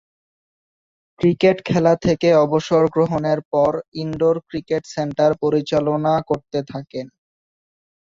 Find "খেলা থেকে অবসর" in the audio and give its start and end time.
1.65-2.83